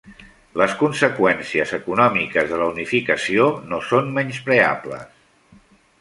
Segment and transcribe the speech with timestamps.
[0.59, 5.09] Les conseqüències econòmiques de la unificació no són menyspreables.